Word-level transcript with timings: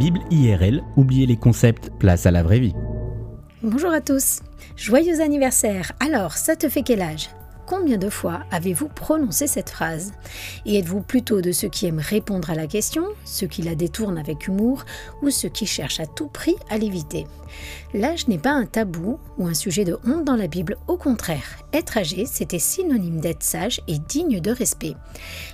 Bible 0.00 0.20
IRL, 0.30 0.82
oubliez 0.96 1.26
les 1.26 1.36
concepts, 1.36 1.90
place 1.98 2.24
à 2.24 2.30
la 2.30 2.42
vraie 2.42 2.58
vie. 2.58 2.72
Bonjour 3.62 3.92
à 3.92 4.00
tous, 4.00 4.40
joyeux 4.74 5.20
anniversaire. 5.20 5.92
Alors, 6.00 6.38
ça 6.38 6.56
te 6.56 6.70
fait 6.70 6.82
quel 6.82 7.02
âge? 7.02 7.28
Combien 7.70 7.98
de 7.98 8.10
fois 8.10 8.40
avez-vous 8.50 8.88
prononcé 8.88 9.46
cette 9.46 9.70
phrase? 9.70 10.10
Et 10.66 10.80
êtes-vous 10.80 11.02
plutôt 11.02 11.40
de 11.40 11.52
ceux 11.52 11.68
qui 11.68 11.86
aiment 11.86 12.00
répondre 12.00 12.50
à 12.50 12.56
la 12.56 12.66
question, 12.66 13.04
ceux 13.24 13.46
qui 13.46 13.62
la 13.62 13.76
détournent 13.76 14.18
avec 14.18 14.48
humour, 14.48 14.84
ou 15.22 15.30
ceux 15.30 15.50
qui 15.50 15.66
cherchent 15.66 16.00
à 16.00 16.06
tout 16.06 16.26
prix 16.26 16.56
à 16.68 16.78
l'éviter? 16.78 17.28
L'âge 17.94 18.26
n'est 18.26 18.40
pas 18.40 18.50
un 18.50 18.66
tabou 18.66 19.20
ou 19.38 19.46
un 19.46 19.54
sujet 19.54 19.84
de 19.84 19.96
honte 20.04 20.24
dans 20.24 20.34
la 20.34 20.48
Bible, 20.48 20.78
au 20.88 20.96
contraire. 20.96 21.60
Être 21.72 21.98
âgé, 21.98 22.26
c'était 22.26 22.58
synonyme 22.58 23.20
d'être 23.20 23.44
sage 23.44 23.80
et 23.86 24.00
digne 24.00 24.40
de 24.40 24.50
respect. 24.50 24.96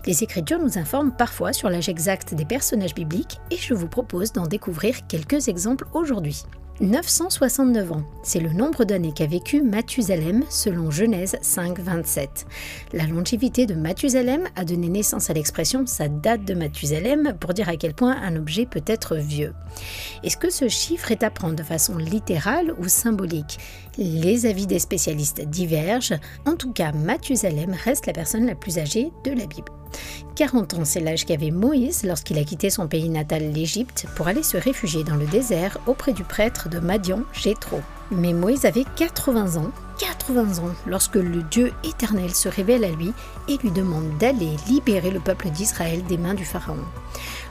Les 0.06 0.22
Écritures 0.22 0.58
nous 0.58 0.78
informent 0.78 1.14
parfois 1.14 1.52
sur 1.52 1.68
l'âge 1.68 1.90
exact 1.90 2.32
des 2.32 2.46
personnages 2.46 2.94
bibliques 2.94 3.38
et 3.50 3.58
je 3.58 3.74
vous 3.74 3.88
propose 3.88 4.32
d'en 4.32 4.46
découvrir 4.46 5.06
quelques 5.06 5.48
exemples 5.48 5.86
aujourd'hui. 5.92 6.46
969 6.80 7.92
ans, 7.92 8.02
c'est 8.22 8.40
le 8.40 8.52
nombre 8.52 8.84
d'années 8.84 9.12
qu'a 9.12 9.26
vécu 9.26 9.62
Mathusalem 9.62 10.42
selon 10.50 10.90
Genèse 10.90 11.38
5, 11.40 11.78
27. 11.78 12.46
La 12.92 13.06
longévité 13.06 13.64
de 13.64 13.74
Mathusalem 13.74 14.44
a 14.56 14.64
donné 14.64 14.90
naissance 14.90 15.30
à 15.30 15.32
l'expression 15.32 15.86
sa 15.86 16.08
date 16.08 16.44
de 16.44 16.52
Mathusalem 16.52 17.34
pour 17.40 17.54
dire 17.54 17.70
à 17.70 17.76
quel 17.76 17.94
point 17.94 18.16
un 18.20 18.36
objet 18.36 18.66
peut 18.66 18.84
être 18.86 19.16
vieux. 19.16 19.54
Est-ce 20.22 20.36
que 20.36 20.50
ce 20.50 20.68
chiffre 20.68 21.10
est 21.12 21.22
à 21.22 21.30
prendre 21.30 21.56
de 21.56 21.62
façon 21.62 21.96
littérale 21.96 22.74
ou 22.78 22.88
symbolique? 22.88 23.58
Les 23.96 24.44
avis 24.44 24.66
des 24.66 24.78
spécialistes 24.78 25.40
divergent. 25.48 26.18
En 26.44 26.56
tout 26.56 26.72
cas, 26.72 26.92
Mathusalem 26.92 27.74
reste 27.84 28.06
la 28.06 28.12
personne 28.12 28.44
la 28.44 28.54
plus 28.54 28.78
âgée 28.78 29.10
de 29.24 29.30
la 29.30 29.46
Bible. 29.46 29.72
40 30.34 30.74
ans, 30.74 30.84
c'est 30.84 31.00
l'âge 31.00 31.24
qu'avait 31.24 31.50
Moïse 31.50 32.02
lorsqu'il 32.04 32.38
a 32.38 32.44
quitté 32.44 32.70
son 32.70 32.88
pays 32.88 33.08
natal, 33.08 33.52
l'Égypte, 33.52 34.06
pour 34.16 34.28
aller 34.28 34.42
se 34.42 34.56
réfugier 34.56 35.04
dans 35.04 35.16
le 35.16 35.26
désert 35.26 35.78
auprès 35.86 36.12
du 36.12 36.24
prêtre 36.24 36.68
de 36.68 36.78
Madian, 36.78 37.22
Jéthro. 37.32 37.80
Mais 38.10 38.32
Moïse 38.32 38.64
avait 38.64 38.84
80 38.96 39.56
ans, 39.56 39.70
80 39.98 40.62
ans, 40.64 40.74
lorsque 40.86 41.16
le 41.16 41.42
Dieu 41.42 41.72
éternel 41.84 42.34
se 42.34 42.48
révèle 42.48 42.84
à 42.84 42.90
lui 42.90 43.12
et 43.48 43.56
lui 43.58 43.70
demande 43.70 44.16
d'aller 44.18 44.56
libérer 44.68 45.10
le 45.10 45.20
peuple 45.20 45.50
d'Israël 45.50 46.04
des 46.04 46.18
mains 46.18 46.34
du 46.34 46.44
Pharaon. 46.44 46.84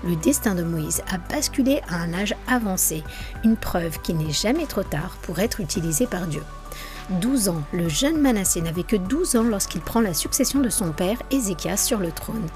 Le 0.03 0.15
destin 0.15 0.55
de 0.55 0.63
Moïse 0.63 1.01
a 1.11 1.17
basculé 1.17 1.81
à 1.88 1.95
un 1.95 2.13
âge 2.13 2.35
avancé, 2.47 3.03
une 3.43 3.57
preuve 3.57 3.99
qu'il 4.01 4.17
n'est 4.17 4.31
jamais 4.31 4.67
trop 4.67 4.83
tard 4.83 5.17
pour 5.23 5.39
être 5.39 5.59
utilisé 5.59 6.05
par 6.05 6.27
Dieu. 6.27 6.43
12 7.09 7.49
ans. 7.49 7.61
Le 7.71 7.88
jeune 7.88 8.19
Manassé 8.19 8.61
n'avait 8.61 8.83
que 8.83 8.95
12 8.95 9.35
ans 9.35 9.43
lorsqu'il 9.43 9.81
prend 9.81 10.01
la 10.01 10.13
succession 10.13 10.59
de 10.59 10.69
son 10.69 10.91
père, 10.91 11.17
Ézéchias, 11.31 11.77
sur 11.77 11.99
le 11.99 12.11
trône. 12.11 12.47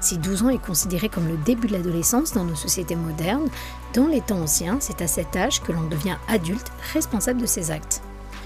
Si 0.00 0.18
12 0.18 0.42
ans 0.42 0.48
est 0.48 0.58
considéré 0.58 1.08
comme 1.08 1.28
le 1.28 1.36
début 1.36 1.68
de 1.68 1.72
l'adolescence 1.72 2.32
dans 2.32 2.44
nos 2.44 2.56
sociétés 2.56 2.96
modernes, 2.96 3.48
dans 3.94 4.06
les 4.06 4.20
temps 4.20 4.40
anciens, 4.40 4.78
c'est 4.80 5.02
à 5.02 5.06
cet 5.06 5.36
âge 5.36 5.62
que 5.62 5.72
l'on 5.72 5.86
devient 5.88 6.16
adulte, 6.28 6.72
responsable 6.92 7.40
de 7.40 7.46
ses 7.46 7.70
actes. 7.70 8.01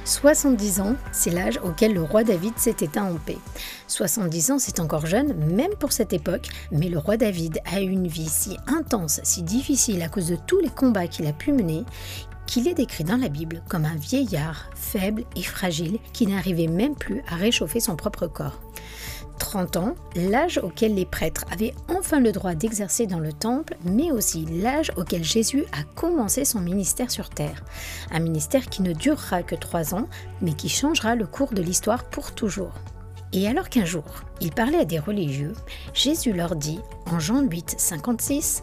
70 0.07 0.81
ans, 0.81 0.95
c'est 1.11 1.31
l'âge 1.33 1.59
auquel 1.65 1.93
le 1.93 2.03
roi 2.03 2.23
David 2.23 2.57
s'est 2.59 2.77
éteint 2.81 3.11
en 3.11 3.17
paix. 3.17 3.39
70 3.89 4.51
ans, 4.53 4.59
c'est 4.61 4.79
encore 4.79 5.05
jeune, 5.05 5.35
même 5.35 5.75
pour 5.81 5.91
cette 5.91 6.13
époque, 6.13 6.47
mais 6.71 6.89
le 6.89 6.99
roi 6.99 7.17
David 7.17 7.59
a 7.65 7.81
eu 7.81 7.89
une 7.89 8.07
vie 8.07 8.29
si 8.29 8.57
intense, 8.69 9.21
si 9.25 9.43
difficile 9.43 10.01
à 10.03 10.09
cause 10.09 10.29
de 10.29 10.37
tous 10.37 10.61
les 10.61 10.69
combats 10.69 11.09
qu'il 11.09 11.27
a 11.27 11.33
pu 11.33 11.53
mener, 11.53 11.85
qu'il 12.47 12.69
est 12.69 12.75
décrit 12.75 13.03
dans 13.03 13.17
la 13.17 13.29
Bible 13.29 13.63
comme 13.69 13.85
un 13.85 13.97
vieillard 13.97 14.71
faible 14.77 15.25
et 15.35 15.43
fragile 15.43 15.99
qui 16.13 16.29
n'arrivait 16.29 16.69
même 16.69 16.95
plus 16.95 17.25
à 17.29 17.35
réchauffer 17.35 17.81
son 17.81 17.97
propre 17.97 18.29
corps. 18.29 18.61
30 19.39 19.77
ans, 19.77 19.95
l'âge 20.15 20.59
auquel 20.63 20.95
les 20.95 21.07
prêtres 21.07 21.45
avaient 21.51 21.75
enfin 21.89 22.21
le 22.21 22.33
droit 22.33 22.55
d'exercer 22.55 23.07
dans 23.07 23.19
le 23.19 23.33
temple, 23.33 23.77
mais 23.85 24.11
aussi 24.11 24.47
l'âge 24.47 24.93
auquel 24.97 25.25
Jésus 25.25 25.65
a 25.73 25.83
commencé 25.95 26.45
son 26.45 26.61
ministère 26.61 27.11
sur 27.11 27.31
terre. 27.31 27.63
Un 28.11 28.21
ministère 28.21 28.67
qui 28.69 28.83
ne 28.83 28.93
durera 28.93 29.43
que 29.43 29.55
3 29.55 29.95
ans, 29.95 30.09
mais 30.41 30.55
qui 30.55 30.69
changera 30.69 31.15
le 31.15 31.27
cours 31.27 31.53
de 31.53 31.63
l'histoire 31.63 32.05
pour 32.05 32.33
toujours. 32.33 32.73
Et 33.33 33.49
alors 33.49 33.69
qu'un 33.69 33.85
jour, 33.85 34.05
il 34.41 34.53
parlait 34.53 34.79
à 34.79 34.85
des 34.85 34.99
religieux, 34.99 35.53
Jésus 35.93 36.33
leur 36.33 36.57
dit, 36.57 36.81
en 37.07 37.19
Jean 37.19 37.43
8, 37.43 37.75
56, 37.77 38.63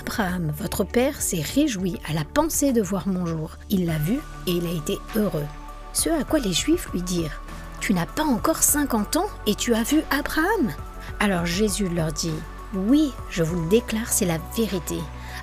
Abraham, 0.00 0.52
votre 0.58 0.84
père, 0.84 1.20
s'est 1.20 1.42
réjoui 1.54 2.00
à 2.08 2.14
la 2.14 2.24
pensée 2.24 2.72
de 2.72 2.82
voir 2.82 3.06
mon 3.06 3.26
jour. 3.26 3.56
Il 3.70 3.86
l'a 3.86 3.98
vu 3.98 4.18
et 4.46 4.52
il 4.52 4.66
a 4.66 4.72
été 4.72 4.98
heureux. 5.14 5.46
Ce 5.92 6.10
à 6.10 6.24
quoi 6.24 6.38
les 6.38 6.52
Juifs 6.52 6.88
lui 6.92 7.02
dirent, 7.02 7.42
Tu 7.88 7.94
n'as 7.94 8.04
pas 8.04 8.24
encore 8.24 8.62
50 8.62 9.16
ans 9.16 9.28
et 9.46 9.54
tu 9.54 9.74
as 9.74 9.82
vu 9.82 10.02
Abraham 10.10 10.74
Alors 11.20 11.46
Jésus 11.46 11.88
leur 11.88 12.12
dit, 12.12 12.34
Oui, 12.74 13.14
je 13.30 13.42
vous 13.42 13.62
le 13.62 13.68
déclare, 13.70 14.12
c'est 14.12 14.26
la 14.26 14.36
vérité. 14.54 14.98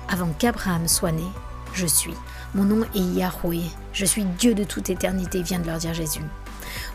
Avant 0.08 0.28
qu'Abraham 0.38 0.86
soit 0.86 1.10
né, 1.10 1.24
je 1.74 1.88
suis. 1.88 2.14
Mon 2.54 2.62
nom 2.62 2.84
est 2.94 3.00
Yahweh. 3.00 3.64
Je 3.92 4.04
suis 4.04 4.22
Dieu 4.22 4.54
de 4.54 4.62
toute 4.62 4.90
éternité, 4.90 5.42
vient 5.42 5.58
de 5.58 5.66
leur 5.66 5.78
dire 5.78 5.92
Jésus. 5.92 6.22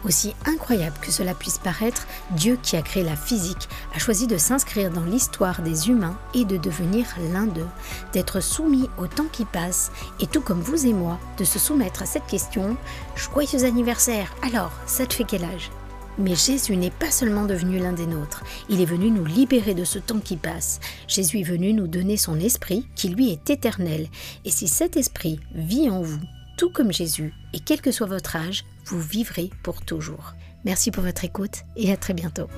Aussi 0.04 0.34
incroyable 0.46 0.98
que 1.02 1.12
cela 1.12 1.36
puisse 1.36 1.60
paraître, 1.60 2.08
Dieu 2.32 2.58
qui 2.62 2.76
a 2.76 2.82
créé 2.82 3.04
la 3.04 3.16
physique 3.16 3.70
a 3.94 4.00
choisi 4.00 4.26
de 4.26 4.38
s'inscrire 4.38 4.90
dans 4.90 5.04
l'histoire 5.04 5.62
des 5.62 5.90
humains 5.90 6.18
et 6.34 6.44
de 6.44 6.58
devenir 6.58 7.06
l'un 7.32 7.46
d'eux, 7.46 7.68
d'être 8.14 8.42
soumis 8.42 8.90
au 8.98 9.08
temps 9.08 9.28
qui 9.32 9.46
passe 9.46 9.92
et 10.20 10.28
tout 10.28 10.42
comme 10.42 10.62
vous 10.62 10.88
et 10.88 10.94
moi, 10.94 11.20
de 11.38 11.44
se 11.44 11.60
soumettre 11.60 12.02
à 12.02 12.06
cette 12.06 12.26
question 12.26 12.78
Joyeux 13.16 13.64
anniversaire 13.64 14.34
Alors, 14.42 14.72
ça 14.88 15.06
te 15.06 15.14
fait 15.14 15.24
quel 15.24 15.44
âge? 15.44 15.70
Mais 16.18 16.36
Jésus 16.36 16.76
n'est 16.76 16.92
pas 16.92 17.10
seulement 17.10 17.46
devenu 17.46 17.80
l'un 17.80 17.94
des 17.94 18.06
nôtres, 18.06 18.44
il 18.70 18.82
est 18.82 18.86
venu 18.86 19.12
nous 19.12 19.26
libérer 19.26 19.74
de 19.74 19.86
ce 19.86 19.98
temps 19.98 20.20
qui 20.20 20.36
passe. 20.36 20.80
Jésus 21.08 21.40
est 21.40 21.44
venu 21.44 21.74
nous 21.74 21.88
donner 21.88 22.18
son 22.18 22.40
esprit 22.40 22.86
qui 22.96 23.10
lui 23.10 23.32
est 23.32 23.50
éternel. 23.50 24.08
Et 24.46 24.52
si 24.52 24.68
cet 24.68 24.98
esprit 24.98 25.40
vit 25.56 25.90
en 25.90 26.02
vous, 26.02 26.20
tout 26.62 26.70
comme 26.70 26.94
Jésus, 26.94 27.34
et 27.54 27.60
quel 27.60 27.82
que 27.82 27.92
soit 27.92 28.06
votre 28.06 28.36
âge, 28.36 28.66
vous 28.86 29.02
vivrez 29.02 29.50
pour 29.64 29.84
toujours. 29.84 30.36
Merci 30.64 30.92
pour 30.92 31.02
votre 31.02 31.26
écoute 31.26 31.64
et 31.76 31.92
à 31.92 31.98
très 31.98 32.14
bientôt. 32.14 32.50